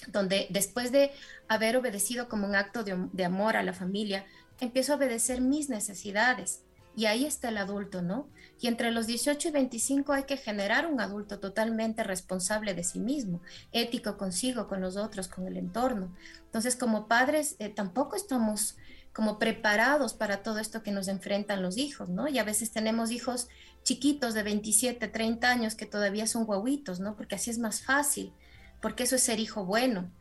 [0.07, 1.11] donde después de
[1.47, 4.25] haber obedecido como un acto de, amor a la familia,
[4.59, 6.63] empiezo a obedecer mis necesidades.
[6.95, 8.27] Y ahí está el adulto, ¿no?
[8.59, 12.99] Y entre los 18 y 25 hay que generar un adulto totalmente responsable de sí
[12.99, 13.39] mismo,
[13.71, 16.11] ético consigo, con los otros, con el entorno.
[16.45, 18.77] Entonces, como padres, eh, tampoco estamos
[19.13, 22.27] como preparados para todo esto que nos enfrentan los hijos, ¿no?
[22.27, 23.47] Y a veces tenemos hijos
[23.87, 27.15] chiquitos de 27, 30 años que todavía son guaguitos, ¿no?
[27.15, 28.33] Porque así es más fácil,
[28.81, 30.11] porque eso es ser hijo bueno,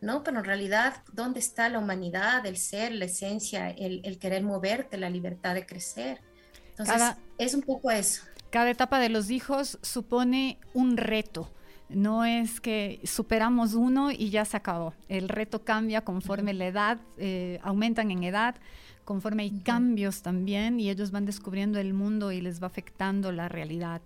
[0.00, 0.22] ¿no?
[0.22, 5.10] Pero en realidad, ¿dónde está la humanidad, el ser, la esencia, el, querer moverte, la
[5.10, 6.20] libertad de crecer?
[6.68, 7.02] Entonces,
[7.36, 8.22] es un poco eso.
[8.50, 11.50] Cada etapa de los hijos supone un reto.
[11.88, 14.92] No es que superamos uno y ya se acabó.
[15.08, 18.56] El reto cambia conforme la edad, eh, aumentan en edad,
[19.04, 23.48] conforme hay cambios también y ellos van descubriendo el mundo y les va afectando la
[23.48, 24.02] realidad.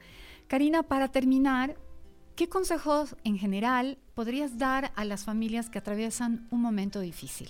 [0.47, 1.77] Karina, para terminar,
[2.37, 7.49] ¿qué consejos en general podrías dar a las familias que atraviesan un momento difícil?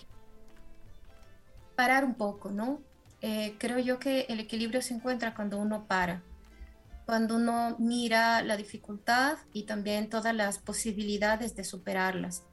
[1.75, 2.81] Parar un poco, ¿no?
[3.21, 6.23] Eh, creo yo que el equilibrio se encuentra cuando uno para,
[7.11, 12.44] cuando uno mira la dificultad y también todas las posibilidades de superarlas.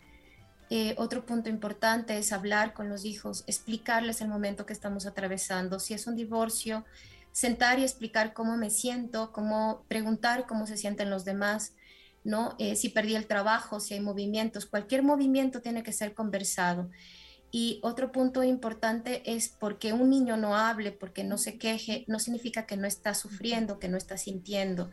[0.71, 5.79] Eh, otro punto importante es hablar con los hijos, explicarles el momento que estamos atravesando.
[5.79, 6.85] Si es un divorcio,
[7.31, 11.73] sentar y explicar cómo me siento, cómo preguntar cómo se sienten los demás,
[12.23, 12.55] ¿no?
[12.57, 16.89] Eh, si perdí el trabajo, si hay movimientos, cualquier movimiento tiene que ser conversado.
[17.49, 22.19] Y otro punto importante es porque un niño no hable, porque no se queje, no
[22.19, 24.91] significa que no está sufriendo, que no está sintiendo.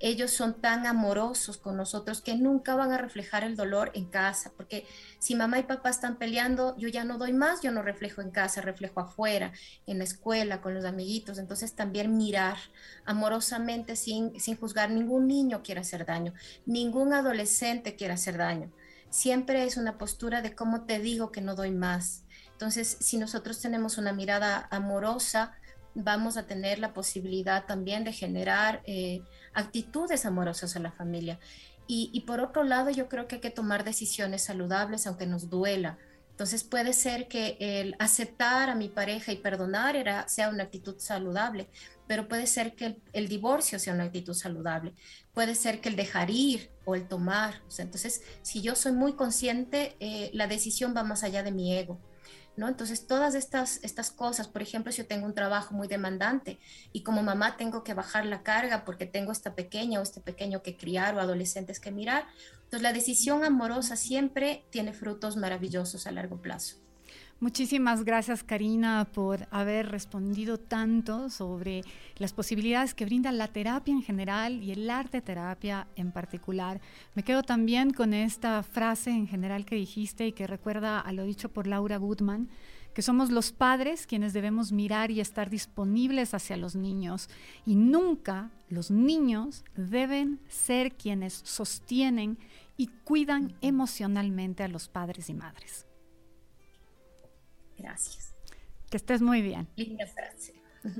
[0.00, 4.52] Ellos son tan amorosos con nosotros que nunca van a reflejar el dolor en casa,
[4.54, 4.86] porque
[5.18, 8.30] si mamá y papá están peleando, yo ya no doy más, yo no reflejo en
[8.30, 9.52] casa, reflejo afuera,
[9.86, 11.38] en la escuela, con los amiguitos.
[11.38, 12.58] Entonces también mirar
[13.06, 14.90] amorosamente sin, sin juzgar.
[14.90, 16.34] Ningún niño quiere hacer daño,
[16.66, 18.70] ningún adolescente quiere hacer daño
[19.14, 22.24] siempre es una postura de cómo te digo que no doy más.
[22.50, 25.52] Entonces, si nosotros tenemos una mirada amorosa,
[25.94, 29.22] vamos a tener la posibilidad también de generar eh,
[29.52, 31.38] actitudes amorosas a la familia.
[31.86, 35.98] Y, por otro lado, yo creo que hay que tomar decisiones saludables, aunque nos duela.
[36.30, 41.68] Entonces puede ser que el aceptar a mi pareja y perdonar sea una actitud saludable,
[42.06, 44.94] pero puede ser que el, divorcio sea una actitud saludable,
[45.32, 47.62] puede ser que el dejar ir o el tomar.
[47.78, 51.98] entonces, si yo soy muy consciente, eh, la decisión va más allá de mi ego.
[52.56, 52.68] ¿No?
[52.68, 56.60] Entonces, todas estas, estas cosas, por ejemplo, si yo tengo un trabajo muy demandante
[56.92, 60.62] y como mamá tengo que bajar la carga porque tengo esta pequeña o este pequeño
[60.62, 62.28] que criar o adolescentes que mirar,
[62.62, 66.83] entonces la decisión amorosa siempre tiene frutos maravillosos a largo plazo.
[67.40, 71.82] Muchísimas gracias Karina por haber respondido tanto sobre
[72.16, 76.80] las posibilidades que brinda la terapia en general y el arte terapia en particular.
[77.14, 81.24] Me quedo también con esta frase en general que dijiste y que recuerda a lo
[81.24, 82.48] dicho por Laura Goodman,
[82.94, 87.28] que somos los padres quienes debemos mirar y estar disponibles hacia los niños
[87.66, 92.38] y nunca los niños deben ser quienes sostienen
[92.76, 95.86] y cuidan emocionalmente a los padres y madres.
[97.78, 98.34] Gracias.
[98.90, 99.68] Que estés muy bien.
[99.76, 100.54] Linda frase.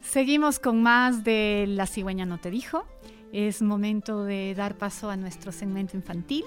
[0.00, 2.84] Seguimos con más de La cigüeña no te dijo.
[3.32, 6.44] Es momento de dar paso a nuestro segmento infantil.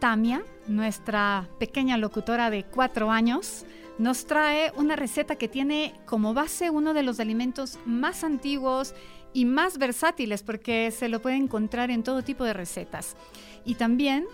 [0.00, 3.66] Tamia, nuestra pequeña locutora de cuatro años,
[3.98, 8.94] nos trae una receta que tiene como base uno de los alimentos más antiguos
[9.32, 13.16] y más versátiles porque se lo puede encontrar en todo tipo de recetas
[13.64, 14.26] y también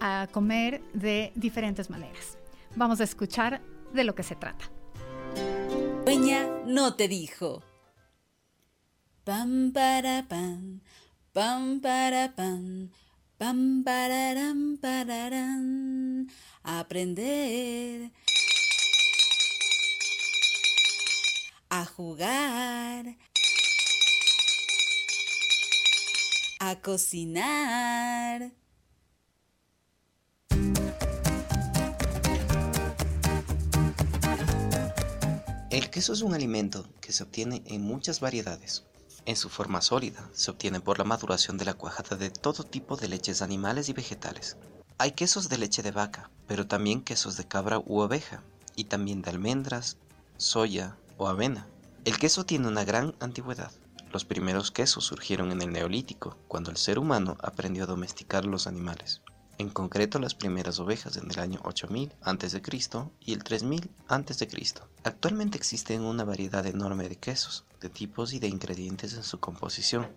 [0.00, 2.38] a comer de diferentes maneras.
[2.76, 3.62] Vamos a escuchar
[3.94, 4.70] de lo que se trata.
[6.04, 7.62] Dueña no te dijo.
[9.24, 10.82] Pam para pam,
[11.32, 12.90] pam para pam,
[13.38, 16.26] pam pararam pararam.
[16.62, 18.12] Aprender
[21.70, 23.16] a jugar,
[26.60, 28.52] a cocinar.
[35.76, 38.84] El queso es un alimento que se obtiene en muchas variedades.
[39.26, 42.96] En su forma sólida, se obtiene por la maduración de la cuajada de todo tipo
[42.96, 44.56] de leches animales y vegetales.
[44.96, 48.42] Hay quesos de leche de vaca, pero también quesos de cabra u oveja,
[48.74, 49.98] y también de almendras,
[50.38, 51.66] soya o avena.
[52.06, 53.70] El queso tiene una gran antigüedad.
[54.14, 58.66] Los primeros quesos surgieron en el Neolítico, cuando el ser humano aprendió a domesticar los
[58.66, 59.20] animales.
[59.58, 62.62] En concreto las primeras ovejas en el año 8000 a.C.
[63.20, 64.48] y el 3000 a.C.
[65.02, 70.08] Actualmente existen una variedad enorme de quesos, de tipos y de ingredientes en su composición.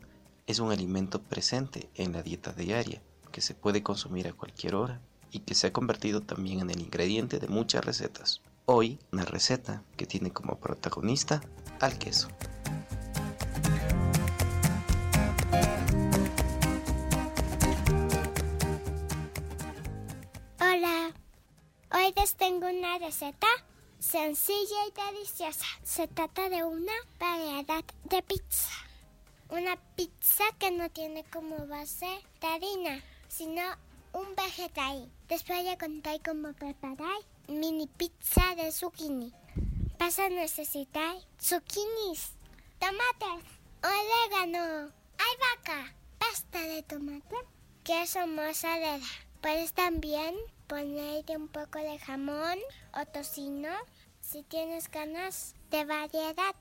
[0.45, 5.01] Es un alimento presente en la dieta diaria, que se puede consumir a cualquier hora
[5.31, 8.41] y que se ha convertido también en el ingrediente de muchas recetas.
[8.65, 11.41] Hoy, una receta que tiene como protagonista
[11.79, 12.27] al queso.
[22.39, 23.47] Tengo una receta
[23.99, 25.65] sencilla y deliciosa.
[25.83, 28.71] Se trata de una variedad de pizza.
[29.49, 32.07] Una pizza que no tiene como base
[32.41, 33.61] harina, sino
[34.13, 35.11] un vegetal.
[35.27, 37.19] Después ya contar cómo preparar
[37.49, 39.33] mini pizza de zucchini.
[39.99, 42.31] Vas a necesitar zucchinis,
[42.79, 43.43] tomates,
[43.83, 44.93] orégano,
[45.27, 47.35] albahaca, pasta de tomate,
[47.83, 49.05] queso mozzarella.
[49.41, 50.35] Puedes también
[50.69, 52.59] ponerle un poco de jamón
[52.93, 53.69] o tocino
[54.21, 56.55] si tienes ganas de variedad.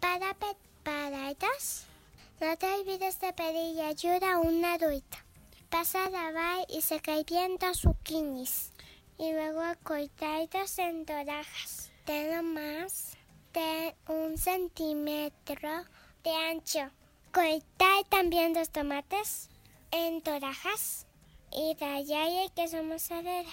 [0.00, 1.86] Para prepararlas,
[2.40, 5.16] no te olvides de pedir ayuda a un adulto.
[5.70, 8.72] Pasa a lavar y secar bien los zucchinis
[9.16, 13.16] y luego cortarlos en rodajas de no más
[13.54, 15.84] de un centímetro
[16.24, 16.90] de ancho.
[17.32, 19.48] Cortar también los tomates
[19.92, 21.06] en rodajas
[21.52, 23.50] y rallar el queso mozzarella.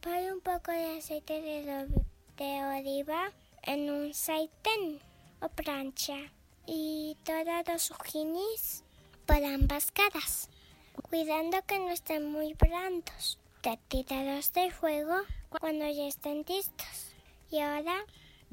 [0.00, 1.88] Pon un poco de aceite de,
[2.36, 3.32] de oliva
[3.62, 5.00] en un sartén
[5.40, 6.16] o plancha
[6.66, 8.84] y todos los zucchinis
[9.26, 10.48] por ambas caras,
[11.08, 13.38] cuidando que no estén muy blandos.
[13.62, 15.16] Retíralo del fuego
[15.48, 17.12] cuando ya estén listos.
[17.50, 18.04] Y ahora,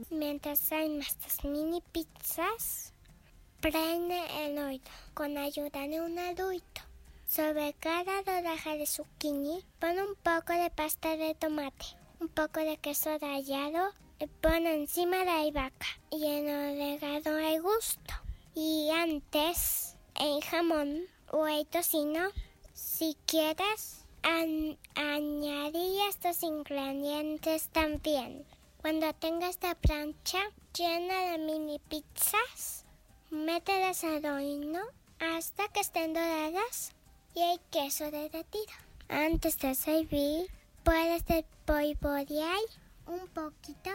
[0.09, 2.93] mientras hay más mini pizzas,
[3.61, 4.79] prende el horno
[5.13, 6.86] con ayuda de un adulto.
[7.27, 11.85] Sobre cada rodaja de zucchini, pon un poco de pasta de tomate,
[12.21, 18.13] un poco de queso rallado y pon encima la albahaca y el orégano al gusto.
[18.55, 22.29] Y antes, el jamón o el tocino,
[22.73, 28.45] si quieres, añadir estos ingredientes también.
[28.81, 30.39] Cuando tengas esta plancha
[30.73, 32.85] llena de mini pizzas,
[33.31, 34.79] mételas al horno
[35.19, 36.93] hasta que estén doradas
[37.37, 38.73] y el queso derretido.
[39.09, 40.47] Antes de servir,
[40.83, 41.23] puedes
[41.65, 42.57] polvorear
[43.05, 43.91] un poquito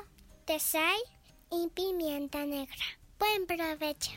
[0.46, 1.00] de sal
[1.50, 2.76] y pimienta negra.
[3.18, 4.12] Buen provecho.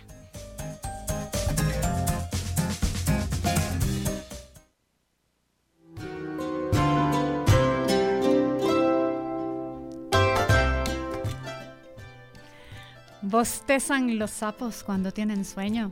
[13.24, 15.92] ¿Bostezan los sapos cuando tienen sueño?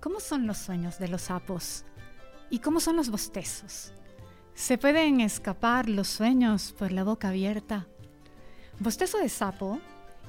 [0.00, 1.84] ¿Cómo son los sueños de los sapos?
[2.52, 3.92] ¿Y cómo son los bostezos?
[4.54, 7.86] ¿Se pueden escapar los sueños por la boca abierta?
[8.80, 9.78] Bostezo de sapo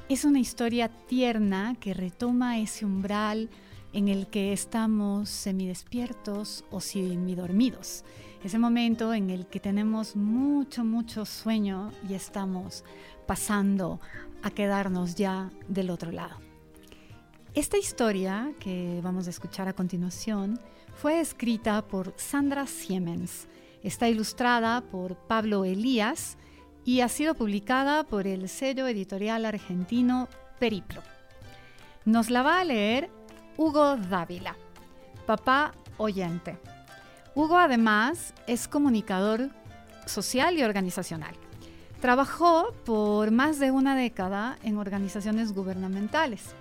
[0.07, 3.49] es una historia tierna que retoma ese umbral
[3.91, 8.05] en el que estamos semidespiertos o semidormidos.
[8.43, 12.83] Ese momento en el que tenemos mucho, mucho sueño y estamos
[13.25, 13.99] pasando
[14.43, 16.35] a quedarnos ya del otro lado.
[17.55, 20.59] Esta historia que vamos a escuchar a continuación
[20.95, 23.47] fue escrita por Sandra Siemens,
[23.83, 26.37] está ilustrada por Pablo Elías
[26.85, 30.27] y ha sido publicada por el sello editorial argentino
[30.59, 31.01] Periplo.
[32.05, 33.09] Nos la va a leer
[33.57, 34.55] Hugo Dávila,
[35.25, 36.57] papá oyente.
[37.35, 39.49] Hugo además es comunicador
[40.05, 41.35] social y organizacional.
[42.01, 46.55] Trabajó por más de una década en organizaciones gubernamentales,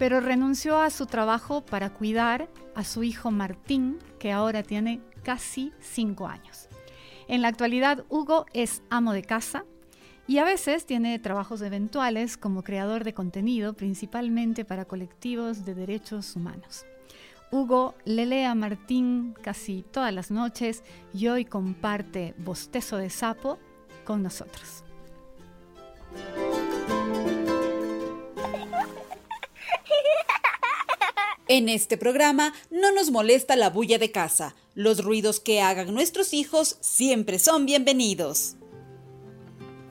[0.00, 5.74] pero renunció a su trabajo para cuidar a su hijo Martín, que ahora tiene casi
[5.78, 6.70] cinco años.
[7.28, 9.66] En la actualidad, Hugo es amo de casa
[10.26, 16.34] y a veces tiene trabajos eventuales como creador de contenido, principalmente para colectivos de derechos
[16.34, 16.86] humanos.
[17.52, 20.82] Hugo le lee a Martín casi todas las noches
[21.12, 23.58] y hoy comparte Bostezo de Sapo
[24.06, 24.82] con nosotros.
[31.52, 34.54] En este programa no nos molesta la bulla de casa.
[34.76, 38.54] Los ruidos que hagan nuestros hijos siempre son bienvenidos.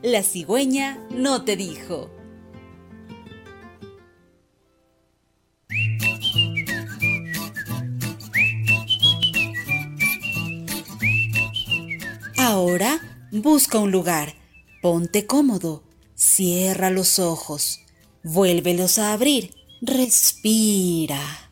[0.01, 2.09] La cigüeña no te dijo.
[12.37, 13.01] Ahora
[13.33, 14.33] busca un lugar,
[14.81, 15.83] ponte cómodo,
[16.15, 17.81] cierra los ojos,
[18.23, 21.48] vuélvelos a abrir, respira.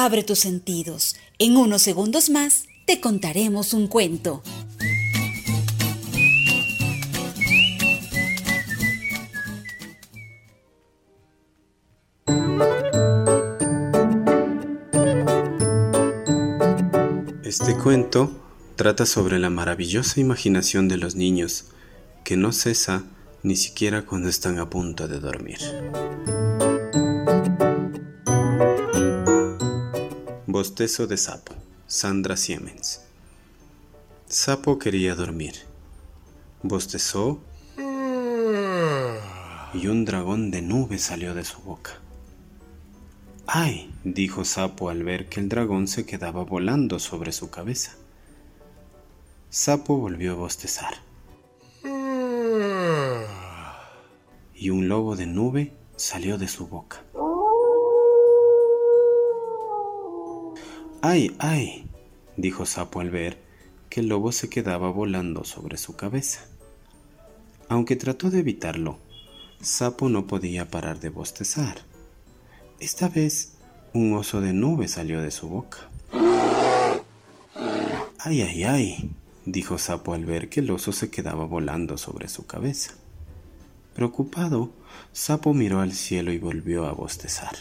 [0.00, 1.16] Abre tus sentidos.
[1.40, 4.44] En unos segundos más te contaremos un cuento.
[17.42, 18.30] Este cuento
[18.76, 21.72] trata sobre la maravillosa imaginación de los niños,
[22.22, 23.02] que no cesa
[23.42, 25.58] ni siquiera cuando están a punto de dormir.
[30.58, 31.54] Bostezo de sapo,
[31.86, 33.02] Sandra Siemens.
[34.26, 35.54] Sapo quería dormir.
[36.64, 37.38] Bostezó
[39.72, 42.00] y un dragón de nube salió de su boca.
[43.46, 43.94] ¡Ay!
[44.02, 47.94] dijo Sapo al ver que el dragón se quedaba volando sobre su cabeza.
[49.50, 50.94] Sapo volvió a bostezar.
[54.56, 57.04] Y un lobo de nube salió de su boca.
[61.00, 61.88] ¡Ay, ay!
[62.36, 63.38] dijo Sapo al ver
[63.88, 66.40] que el lobo se quedaba volando sobre su cabeza.
[67.68, 68.98] Aunque trató de evitarlo,
[69.60, 71.82] Sapo no podía parar de bostezar.
[72.80, 73.52] Esta vez
[73.92, 75.88] un oso de nube salió de su boca.
[78.18, 79.10] ¡Ay, ay, ay!
[79.46, 82.94] dijo Sapo al ver que el oso se quedaba volando sobre su cabeza.
[83.94, 84.72] Preocupado,
[85.12, 87.56] Sapo miró al cielo y volvió a bostezar.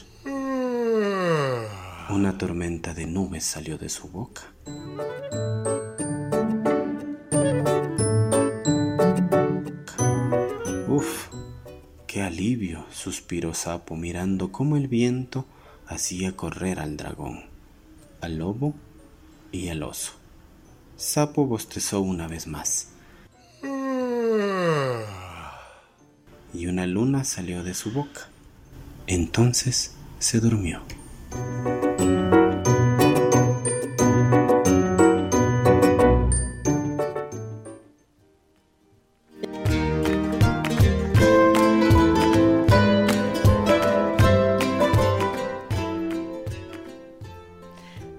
[2.10, 4.44] Una tormenta de nubes salió de su boca.
[10.88, 11.28] Uf,
[12.08, 15.46] qué alivio, suspiró Sapo mirando cómo el viento
[15.86, 17.44] hacía correr al dragón,
[18.22, 18.74] al lobo
[19.52, 20.14] y al oso.
[20.96, 22.94] Sapo bostezó una vez más.
[26.54, 28.30] Y una luna salió de su boca.
[29.08, 30.82] Entonces se durmió.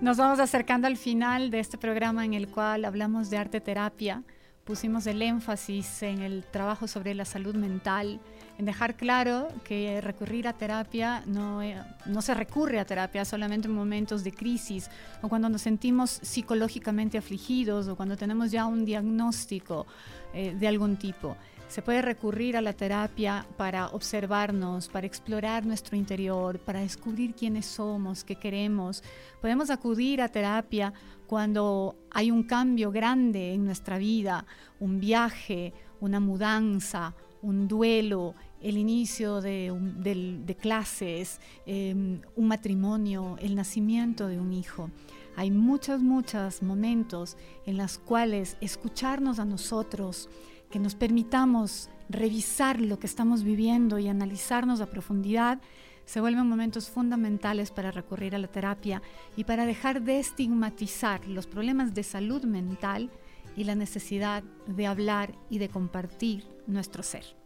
[0.08, 4.22] Nos vamos acercando al final de este programa en el cual hablamos de arte terapia.
[4.64, 8.18] Pusimos el énfasis en el trabajo sobre la salud mental,
[8.58, 13.68] en dejar claro que recurrir a terapia no, eh, no se recurre a terapia solamente
[13.68, 14.90] en momentos de crisis
[15.22, 19.86] o cuando nos sentimos psicológicamente afligidos o cuando tenemos ya un diagnóstico
[20.34, 21.36] eh, de algún tipo.
[21.68, 27.66] Se puede recurrir a la terapia para observarnos, para explorar nuestro interior, para descubrir quiénes
[27.66, 29.04] somos, qué queremos.
[29.40, 30.94] Podemos acudir a terapia
[31.26, 34.46] cuando hay un cambio grande en nuestra vida,
[34.80, 41.94] un viaje, una mudanza, un duelo, el inicio de, clases, eh,
[42.36, 44.90] un matrimonio, el nacimiento de un hijo.
[45.36, 50.28] Hay muchos, muchos momentos en los cuales escucharnos a nosotros,
[50.70, 55.60] que nos permitamos revisar lo que estamos viviendo y analizarnos a profundidad,
[56.04, 59.02] se vuelven momentos fundamentales para recurrir a la terapia
[59.36, 63.10] y para dejar de estigmatizar los problemas de salud mental
[63.56, 67.37] y la necesidad de hablar y de compartir nuestro ser.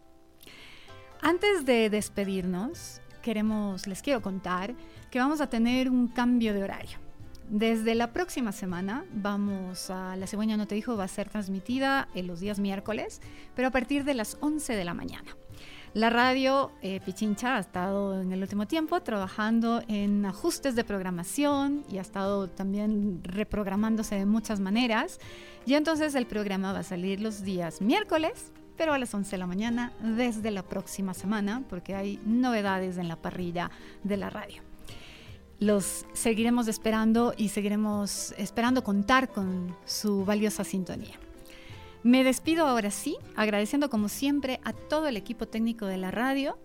[1.24, 4.74] Antes de despedirnos, queremos, les quiero contar
[5.08, 6.98] que vamos a tener un cambio de horario.
[7.48, 12.08] Desde la próxima semana vamos a La Cigüeña No Te Dijo, va a ser transmitida
[12.16, 13.20] en los días miércoles,
[13.54, 15.36] pero a partir de las 11 de la mañana.
[15.94, 21.84] La radio eh, Pichincha ha estado en el último tiempo trabajando en ajustes de programación
[21.88, 25.20] y ha estado también reprogramándose de muchas maneras.
[25.66, 28.50] Y entonces el programa va a salir los días miércoles,
[28.82, 33.06] pero a las 11 de la mañana desde la próxima semana, porque hay novedades en
[33.06, 33.70] la parrilla
[34.02, 34.60] de la radio
[35.60, 41.14] los seguiremos esperando y seguiremos esperando contar con su valiosa sintonía.
[42.02, 46.58] Me despido ahora sí, agradeciendo como siempre a todo el equipo técnico de la radio,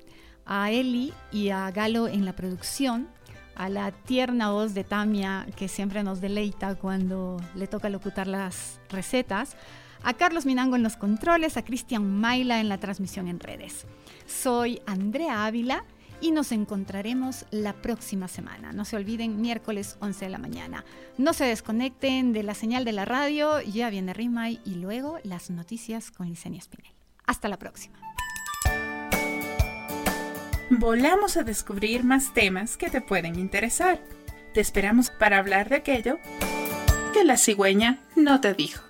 [0.47, 3.07] a Eli y a Galo en la producción,
[3.53, 8.79] a la tierna voz de Tamia que siempre nos deleita cuando le toca locutar las
[8.89, 9.55] recetas,
[10.03, 13.85] a Carlos Minango en los controles, a Cristian Maila en la transmisión en redes.
[14.25, 15.83] Soy Andrea Ávila
[16.21, 18.73] y nos encontraremos la próxima semana.
[18.73, 20.83] No se olviden, miércoles 11 de la mañana.
[21.17, 25.49] No se desconecten de la señal de la radio, ya viene Rimay y luego las
[25.49, 26.91] noticias con Licenia Espinel.
[27.25, 27.99] Hasta la próxima.
[30.69, 34.01] Volamos a descubrir más temas que te pueden interesar.
[34.53, 36.19] Te esperamos para hablar de aquello
[37.13, 38.86] que la cigüeña no te dijo.